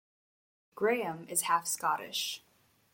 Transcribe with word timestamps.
Graeme 0.73 1.27
is 1.29 1.41
half 1.41 1.67
Scottish. 1.67 2.41